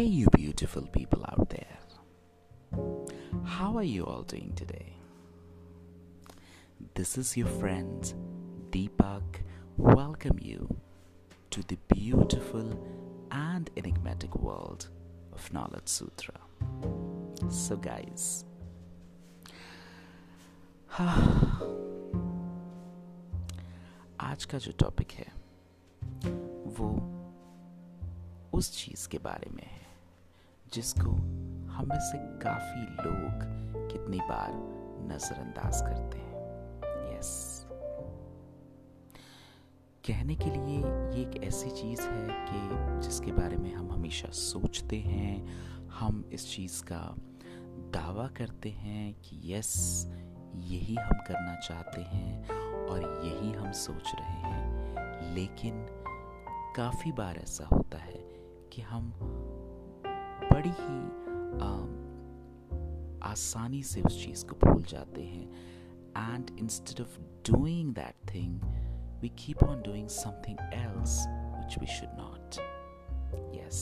[0.00, 1.78] Hey, you beautiful people out there.
[3.44, 4.92] How are you all doing today?
[6.94, 8.12] This is your friend
[8.70, 9.42] Deepak.
[9.76, 10.76] Welcome you
[11.50, 12.78] to the beautiful
[13.30, 14.88] and enigmatic world
[15.32, 16.34] of Knowledge Sutra.
[17.48, 18.44] So, guys,
[24.20, 25.26] आज का जो topic है
[26.78, 26.88] वो
[28.54, 29.79] उस चीज के बारे में है
[30.73, 31.11] जिसको
[31.71, 33.39] हम में से काफ़ी लोग
[33.91, 34.51] कितनी बार
[35.13, 36.31] नजरअंदाज करते हैं।
[37.17, 37.65] यस
[40.07, 44.97] कहने के लिए ये एक ऐसी चीज़ है कि जिसके बारे में हम हमेशा सोचते
[44.97, 45.47] हैं,
[45.87, 47.15] हम इस चीज़ का
[47.93, 50.05] दावा करते हैं कि यस
[50.55, 52.49] यही हम करना चाहते हैं
[52.87, 55.87] और यही हम सोच रहे हैं। लेकिन
[56.75, 58.23] काफ़ी बार ऐसा होता है
[58.73, 59.13] कि हम
[60.61, 60.95] बड़ी ही
[61.59, 61.69] आ,
[63.29, 67.17] आसानी से उस चीज़ को भूल जाते हैं। And instead of
[67.49, 68.61] doing that thing
[69.21, 72.59] we keep on doing something else which we should not
[73.55, 73.81] yes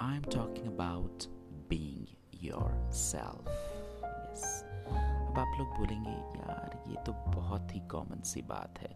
[0.00, 1.26] I am talking about
[1.68, 2.44] being
[2.92, 8.92] yourself yes अब आप लोग बोलेंगे यार ये तो बहुत ही कॉमन सी बात है।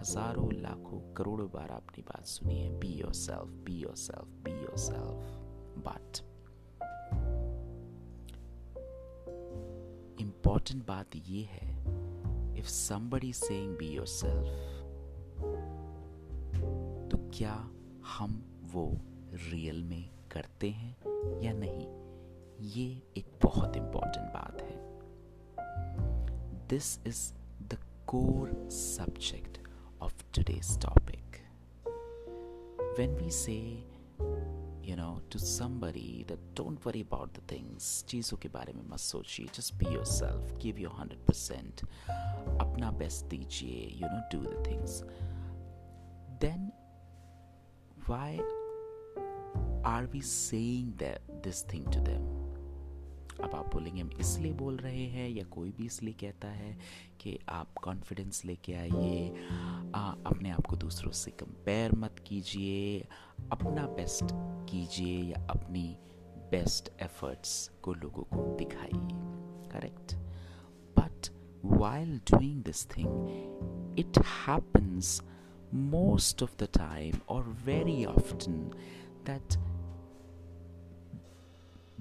[0.00, 5.40] हज़ारों लाखों करोड़ों बार आपने बात सुनी है। Be yourself be yourself be yourself
[5.78, 6.20] but
[10.20, 11.72] important बात ये है
[12.58, 14.82] if somebody saying be yourself
[17.10, 17.70] तो क्या
[18.06, 19.00] हम वो
[19.32, 20.96] रियल में करते हैं
[21.40, 22.02] या नहीं?
[22.60, 24.92] ये एक बहुत इंपॉर्टेंट बात है।
[26.68, 29.58] This is the core subject
[30.00, 31.22] of today's topic
[32.98, 33.91] When we say,
[34.83, 38.99] you know, to somebody that don't worry about the things, चीज़ों के बारे में मत
[38.99, 41.83] सोचिए, just be yourself, give your 100%,
[42.61, 45.03] अपना best दीजिए, you know, do the things.
[46.39, 46.71] Then
[48.05, 48.39] why
[49.83, 52.40] are we saying that this thing to them?
[53.42, 56.76] अब आप बोलेंगे, हम इसलिए बोल रहे हैं, या कोई भी इसलिए कहता है
[57.20, 59.28] कि आप कॉन्फिडेंस लेके आइए
[60.26, 63.00] अपने आप को दूसरों से कंपेयर मत कीजिए,
[63.52, 64.32] अपना बेस्ट
[64.70, 65.86] कीजिए, या अपनी
[66.50, 69.20] बेस्ट एफर्ट्स को लोगों को दिखाइए।
[69.70, 70.14] Correct
[70.96, 71.28] but
[71.64, 75.20] while doing this thing it happens
[75.74, 78.70] most of the time और very often
[79.26, 79.56] that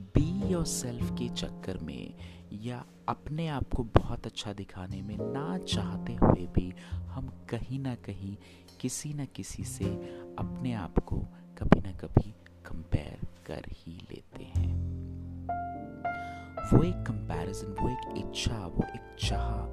[0.02, 2.14] be yourself के चक्कर में
[2.54, 7.96] या अपने आप को बहुत अच्छा दिखाने में ना चाहते हुए भी हम कहीं ना
[7.96, 8.38] कहीं
[8.82, 9.86] किसी न किसी से
[10.40, 11.18] अपने आप को
[11.58, 12.32] कभी ना कभी
[12.66, 14.72] कंपेयर कर ही लेते हैं।
[16.74, 19.66] वो एक कंपैरिजन वो एक इच्छा, वो एक चाह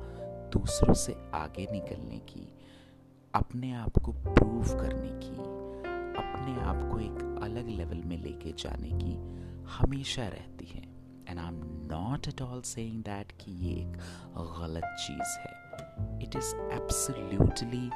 [0.50, 2.48] दूसरों से आगे निकलने की,
[3.34, 5.36] अपने आप को प्रूव करने की,
[6.18, 9.38] अपने आप को एक अलग लेवल में लेके जाने की
[9.70, 10.82] हमेशा रहती है।
[11.28, 11.60] And I am
[11.92, 13.96] not at all saying that कि ये एक
[14.60, 15.56] गलत चीज़ है।
[16.22, 17.90] It is absolutely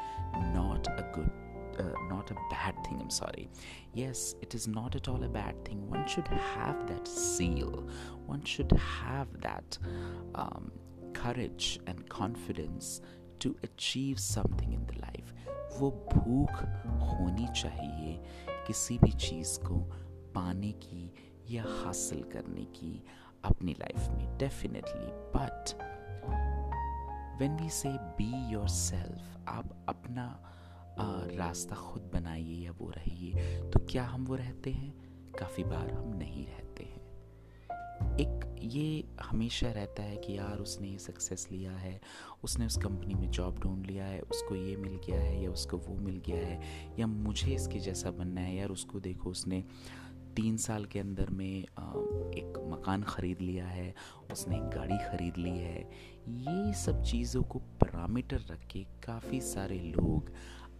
[0.54, 1.40] not a good
[1.80, 3.48] not a bad thing I am sorry
[3.96, 7.64] yes it is not at all a bad thing one should have that zeal
[8.28, 9.78] one should have that
[11.16, 13.00] courage and confidence
[13.42, 15.34] to achieve something in the life
[15.80, 16.62] वो भूख
[17.10, 18.18] होनी चाहिए
[18.66, 19.78] किसी भी चीज़ को
[20.34, 21.12] पाने की
[21.50, 23.04] या हासिल करने की
[23.44, 25.64] अपनी लाइफ में definitely but
[27.40, 30.48] when we say be yourself आप अपना
[30.98, 34.94] आ, रास्ता खुद बनाइए या वो रहिए तो क्या हम वो रहते हैं?
[35.32, 37.02] काफ़ी बार हम नहीं रहते हैं।
[38.12, 42.00] एक ये हमेशा रहता है कि यार उसने ये सक्सेस लिया है
[42.42, 45.76] उसने उस कंपनी में जॉब ढूंढ लिया है उसको ये मिल गया है या उसको
[45.76, 46.60] वो मिल गया है
[46.98, 49.64] या मुझे इसके जैसा बनना है यार उसको देखो उसने
[50.36, 53.94] तीन साल के अंदर में एक मकान ख़रीद लिया है
[54.32, 55.80] उसने एक गाड़ी ख़रीद ली है
[56.28, 60.32] ये सब चीज़ों को पैरामीटर रख के काफ़ी सारे लोग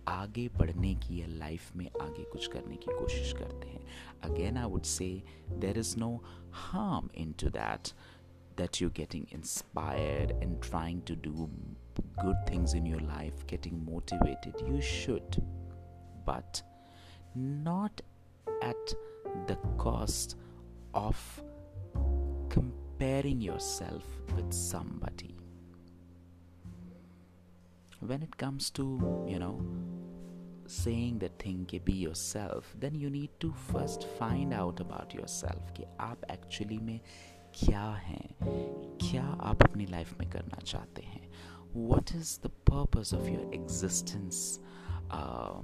[0.08, 3.84] आगे बढ़ने की या लाइफ में आगे कुछ करने की कोशिश करते हैं
[4.31, 5.10] again I would say
[5.58, 6.14] there is no
[6.62, 7.93] harm in to that
[8.56, 11.48] that you're getting inspired and trying to do
[12.19, 14.55] good things in your life, getting motivated.
[14.66, 15.38] You should,
[16.26, 16.62] but
[17.34, 18.02] not
[18.62, 18.94] at
[19.48, 20.36] the cost
[20.94, 21.18] of
[22.50, 24.04] comparing yourself
[24.36, 25.36] with somebody.
[28.00, 29.62] When it comes to, you know,
[30.68, 35.71] saying that thing ke be yourself then you need to first find out about yourself
[35.77, 37.00] कि आप actually में
[37.54, 38.27] क्या हैं
[39.01, 41.30] क्या आप अपनी life में करना चाहते हैं
[41.89, 44.59] what is the purpose of your existence
[45.12, 45.62] uh,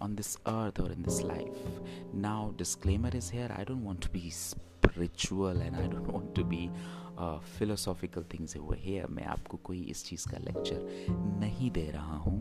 [0.00, 1.66] on this earth or in this life
[2.12, 6.44] now disclaimer is here i don't want to be spiritual and i don't want to
[6.44, 6.70] be
[7.16, 11.06] uh, philosophical things over here मैं आपको कोई इस चीज़ का lecture
[11.40, 12.38] नहीं दे रहा हूँ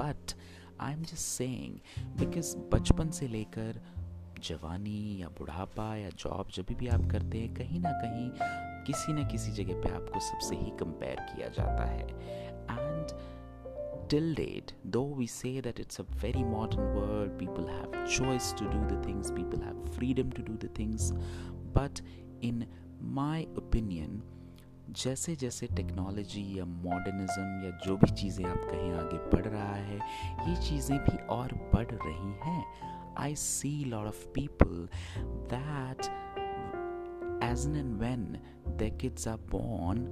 [0.00, 0.34] but
[0.80, 1.78] I am just saying
[2.18, 3.80] because बचपन से लेकर
[4.42, 8.30] जवानी या बुढ़ापा या जॉब जब भी आप करते हैं कहीं ना कहीं
[8.86, 12.06] किसी न किसी जगह पे आपको सबसे ही कंपेयर किया जाता है
[12.70, 13.12] and
[14.09, 18.65] till date though we say that it's a very modern world people have choice to
[18.65, 21.13] do the things people have freedom to do the things
[21.73, 22.01] but
[22.41, 22.65] in
[23.21, 24.21] my opinion
[25.01, 29.97] जैसे जैसे technology या modernism या जो भी चीज़ें आप कहीं आगे बढ़ रहा है
[30.49, 32.65] ये चीज़ें भी और बढ़ रही हैं
[33.19, 34.87] I see lot of people
[35.53, 36.05] that
[37.43, 38.27] age and when
[38.81, 40.05] their kids are born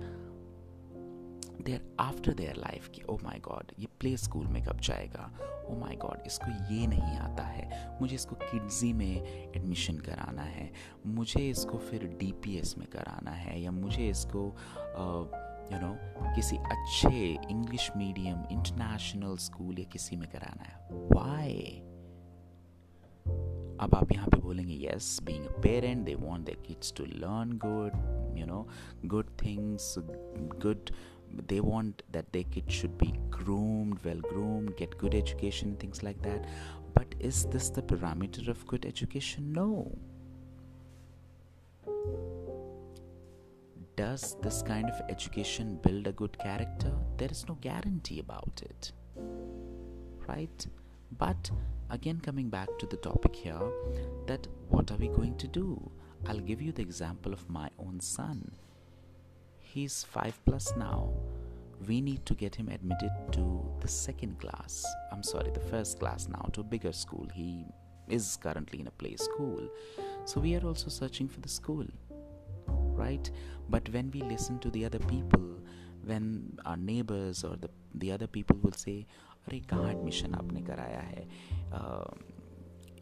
[2.00, 5.30] thereafter their life की ओ माई गॉड ये प्ले स्कूल में कब जाएगा?
[5.68, 10.70] ओ माई गॉड इसको ये नहीं आता है। मुझे इसको किड्जी में एडमिशन कराना है।
[11.06, 14.44] मुझे इसको फिर डी पी एस में कराना है या मुझे इसको
[15.72, 15.94] यू नो
[16.34, 17.10] किसी अच्छे
[17.50, 20.74] इंग्लिश मीडियम इंटरनेशनल स्कूल या किसी में कराना है।
[21.12, 21.82] वाई
[23.80, 27.58] अब आप यहाँ पे बोलेंगे yes being a parent they want their kids to learn
[27.64, 28.66] good you know
[29.04, 29.94] good things
[30.62, 30.90] good
[31.48, 36.20] they want that their kid should be groomed, well groomed, get good education, things like
[36.22, 36.44] that.
[36.94, 39.52] But is this the parameter of good education?
[39.52, 39.96] No.
[43.96, 46.92] Does this kind of education build a good character?
[47.16, 48.92] There is no guarantee about it.
[50.26, 50.66] Right?
[51.18, 51.50] But
[51.90, 53.70] again, coming back to the topic here,
[54.26, 55.90] that what are we going to do?
[56.26, 58.52] I'll give you the example of my own son
[59.75, 61.09] he's 5 plus now
[61.87, 66.27] we need to get him admitted to the second class i'm sorry the first class
[66.27, 67.65] now to a bigger school he
[68.07, 69.67] is currently in a play school
[70.25, 71.85] so we are also searching for the school
[73.03, 73.31] right
[73.69, 75.47] but when we listen to the other people
[76.05, 79.05] when our neighbors or the the other people will say
[79.47, 81.25] अरे कहाँ admission आपने कराया है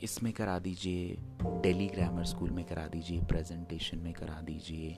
[0.04, 1.18] इसमें करा दीजिए
[1.64, 4.98] daily grammar school में करा दीजिए प्रेजेंटेशन में करा दीजिए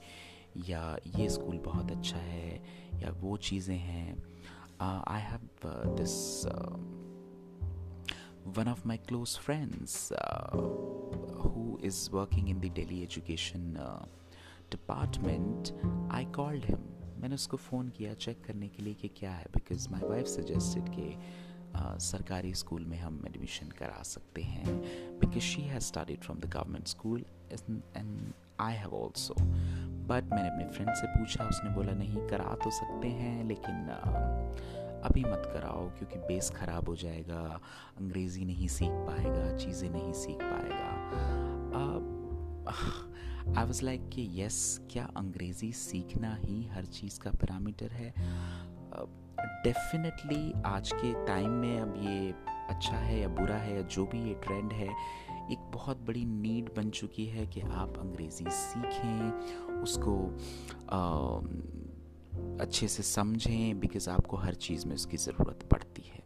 [0.69, 2.57] या ये स्कूल बहुत अच्छा है
[3.03, 4.23] या वो चीज़ें हैं।
[5.09, 5.49] I have
[5.97, 6.17] this
[8.87, 10.57] my close friends uh,
[11.43, 14.05] who is working in the Delhi education uh,
[14.71, 15.73] department,
[16.11, 16.79] I called him.
[17.21, 20.89] मैंने उसको फ़ोन किया चेक करने के लिए कि क्या है बिकॉज़ माई वाइफ सजेस्टेड
[20.89, 21.19] कि
[22.07, 24.81] सरकारी स्कूल में हम एडमिशन करा सकते हैं
[25.21, 27.25] because she has studied from the government school
[27.97, 29.35] and I have also
[30.07, 33.89] but मैंने अपने फ्रेंड से पूछा उसने बोला नहीं करा तो सकते हैं लेकिन
[35.05, 37.61] अभी मत कराओ क्योंकि बेस ख़राब हो जाएगा
[38.01, 40.87] अंग्रेज़ी नहीं सीख पाएगा चीज़ें नहीं सीख पाएगा।
[43.61, 48.15] आई वॉज़ लाइक कि यस क्या अंग्रेज़ी सीखना ही हर चीज़ का पैरामीटर है?
[49.65, 52.35] डेफिनेटली uh, आज के टाइम में अब ये
[52.69, 54.89] अच्छा है या बुरा है या जो भी ये ट्रेंड है
[55.53, 59.31] एक बहुत बड़ी नीड बन चुकी है कि आप अंग्रेज़ी सीखें
[59.83, 60.17] उसको
[62.61, 66.25] अच्छे से समझें बिकॉज़ आपको हर चीज़ में उसकी ज़रूरत पड़ती है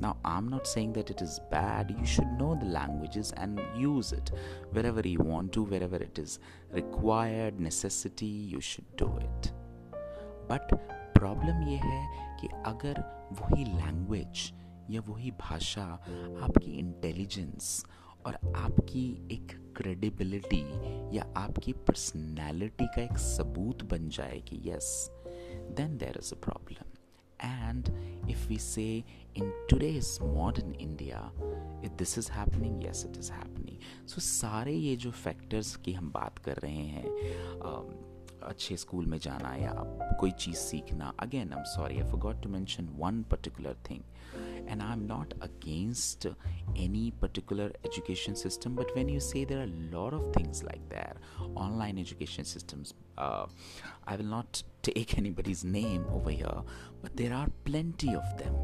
[0.00, 1.90] Now, I'm not saying that it is bad.
[1.98, 4.32] You should know the languages and use it
[4.72, 6.38] wherever you want to, wherever it is
[6.72, 9.52] required, necessity, you should do it.
[10.48, 10.74] But
[11.14, 13.00] problem ये है कि अगर
[13.32, 14.52] वही language
[14.90, 15.84] या वही भाषा
[16.42, 17.84] आपकी intelligence
[18.26, 20.62] और आपकी एक क्रेडिबिलिटी
[21.16, 24.90] या आपकी पर्सनैलिटी का एक सबूत बन जाए कि yes
[25.76, 26.92] then there is a problem
[27.40, 27.88] and
[28.30, 28.86] if we say
[29.36, 31.20] in today's modern India
[31.84, 36.10] if this is happening yes it is happening so सारे ये जो फैक्टर्स की हम
[36.12, 37.06] बात कर रहे हैं
[37.60, 37.92] um,
[38.44, 39.72] अच्छे स्कूल में जाना या
[40.20, 44.00] कोई चीज़ सीखना again I am sorry I forgot to mention one particular thing
[44.68, 46.26] and i'm not against
[46.76, 50.88] any particular education system but when you say there are a lot of things like
[50.88, 51.16] that
[51.54, 53.46] online education systems uh,
[54.06, 56.62] i will not take anybody's name over here
[57.04, 58.54] but there are plenty of them.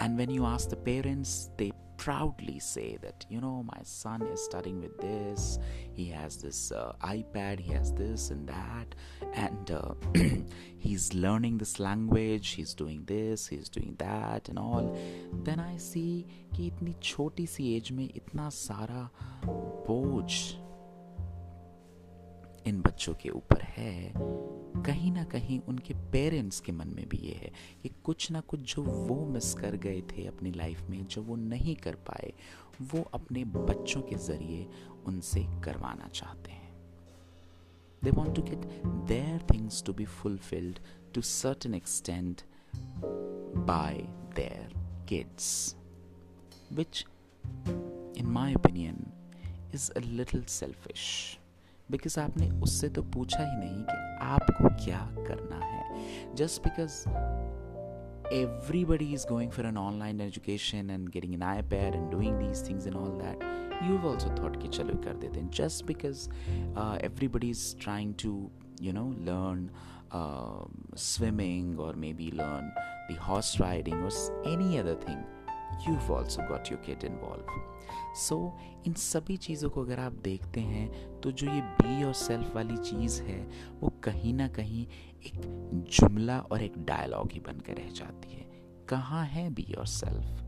[0.00, 1.72] And when you ask the parents they
[2.07, 5.59] proudly say that you know my son is studying with this
[5.93, 8.95] he has this uh, ipad he has this and that
[9.33, 9.93] and uh,
[10.77, 14.97] he's learning this language he's doing this he's doing that and all
[15.43, 19.09] then i see कि इतनी छोटी सी as में इतना सारा
[19.87, 20.31] बोझ
[22.68, 24.12] इन बच्चों के ऊपर है,
[24.82, 28.74] कहीं ना कहीं उनके पेरेंट्स के मन में भी ये है कि कुछ ना कुछ
[28.74, 32.32] जो वो मिस कर गए थे अपनी लाइफ में, जो वो नहीं कर पाए,
[32.82, 34.68] वो अपने बच्चों के ज़रिए
[35.06, 36.66] उनसे करवाना चाहते हैं।
[38.04, 38.66] They want to get
[39.08, 40.78] their things to be fulfilled
[41.14, 42.42] to certain extent
[43.66, 43.96] by
[44.36, 44.74] their
[45.08, 45.76] kids
[46.72, 47.06] which
[48.18, 49.06] in my opinion
[49.74, 51.37] is a little selfish
[51.90, 57.08] because आपने उससे तो पूछा ही नहीं कि आपको क्या करना है। Just because
[58.34, 62.86] everybody is going for an online education and getting an iPad and doing these things
[62.86, 63.42] in all that
[63.82, 66.28] you also thought कि चलो कर देते हैं। Just because
[67.04, 68.50] everybody is trying to
[68.82, 69.70] you know learn
[70.96, 72.70] swimming और maybe learn
[73.14, 75.37] horse riding और any other thing
[75.84, 77.50] you've also got your kid involved.
[78.16, 78.36] So
[78.86, 82.76] इन सभी चीज़ों को अगर आप देखते हैं तो जो ये बी और सेल्फ वाली
[82.78, 83.38] चीज़ है,
[83.80, 84.86] वो कहीं ना कहीं
[85.26, 85.40] एक
[85.90, 88.46] जुमला और एक डायलॉग ही बनकर रह जाती है।
[88.88, 90.44] कहाँ है बी और सेल्फ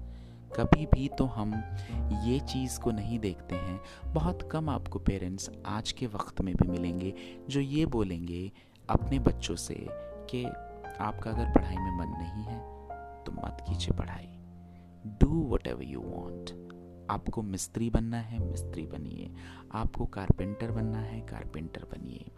[0.52, 1.54] कभी भी तो हम
[2.24, 3.80] ये चीज़ को नहीं देखते हैं।
[4.14, 7.14] बहुत कम आपको पेरेंट्स आज के वक्त में भी मिलेंगे,
[7.48, 8.50] जो ये बोलेंगे
[8.88, 9.74] अपने बच्चों से
[10.30, 12.58] कि आपका अगर पढ़ाई में मन नहीं है
[13.24, 14.28] तो मत कीजिए पढ़ाई।
[15.06, 16.50] Do whatever you want
[17.10, 19.30] आपको मिस्त्री बनना है, मिस्त्री बनिए।
[19.72, 22.30] आपको कारपेंटर बनना है कारपेंटर बनिए।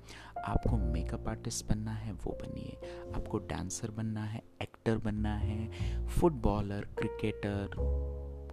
[0.44, 2.76] आपको मेकअप आर्टिस्ट बनना है, वो बनिए।
[3.16, 5.68] आपको डांसर बनना है एक्टर बनना है
[6.06, 7.70] फुटबॉलर क्रिकेटर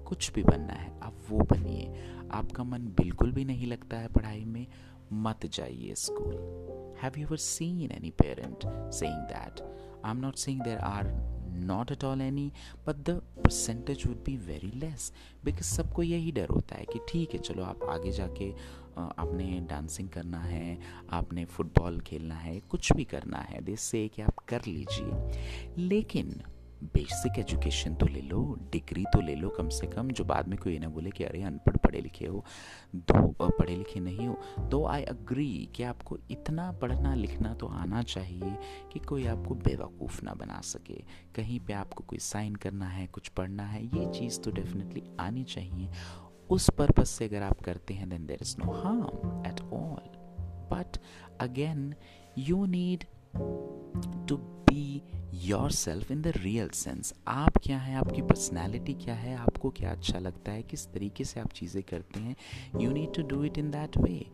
[0.07, 1.93] कुछ भी बनना है, आप वो बनिए।
[2.31, 4.67] आपका मन बिल्कुल भी नहीं लगता है पढ़ाई में,
[5.13, 6.35] मत जाइए school
[7.03, 9.59] have you ever seen any parent saying that
[10.05, 11.11] I not saying there are
[11.65, 12.51] not at all any,
[12.87, 15.11] but the percentage would be very less.
[15.45, 18.51] Because सबको यही डर होता है कि ठीक है, चलो आप आगे जाके
[18.97, 20.79] आपने डांसिंग करना है,
[21.09, 25.31] आपने फुटबॉल खेलना है, कुछ भी करना है देश से कि आप कर लीजिए।
[25.77, 26.41] लेकिन
[26.83, 30.59] बेसिक एजुकेशन तो ले लो डिग्री तो ले लो कम से कम, जो बाद में
[30.59, 32.45] कोई ना बोले कि, अरे, अनपढ़ पढ़े लिखे हो,
[32.95, 38.01] दो पढ़े लिखे नहीं हो। तो आई अग्री कि आपको इतना पढ़ना लिखना तो आना
[38.01, 38.57] चाहिए
[38.93, 41.03] कि कोई आपको बेवकूफ़ ना बना सके।
[41.35, 45.43] कहीं पे आपको कोई साइन करना है, कुछ पढ़ना है, ये चीज़ तो डेफिनेटली आनी
[45.43, 45.89] चाहिए।
[46.49, 50.19] उस पर्पज से अगर आप करते हैं then there is no harm at all
[50.71, 50.97] but
[51.39, 51.93] again
[52.37, 53.03] you need
[54.27, 55.01] to be
[55.71, 57.95] yourself in the real sense आप क्या है?
[57.95, 59.35] आपकी पर्सनैलिटी क्या है?
[59.35, 60.63] आपको क्या अच्छा लगता है?
[60.63, 62.35] किस तरीके से आप चीज़ें करते हैं?
[62.81, 64.25] You need to do it in that way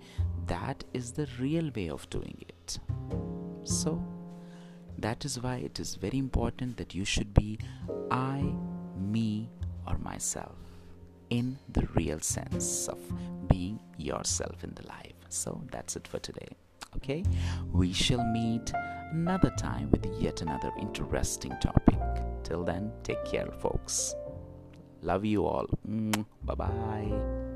[0.51, 2.77] that is the real way of doing it
[3.69, 3.91] so
[4.99, 7.57] that is why it is very important that you should be
[8.11, 8.41] I
[9.11, 9.47] me
[9.87, 13.13] और myself in the real sense of
[13.53, 13.77] being
[14.23, 16.49] yourself in the life so that's it for today
[16.97, 17.21] okay
[17.77, 18.71] we shall meet
[19.15, 21.99] another time with yet another interesting topic.
[22.43, 24.13] Till then, take care, folks.
[25.01, 25.67] Love you all.
[26.43, 27.54] Bye bye.